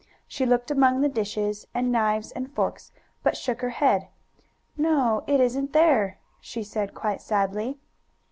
[0.27, 4.07] She looked among the dishes, and knives and forks, but shook her head.
[4.75, 7.77] "No, it isn't there," she said, quite sadly.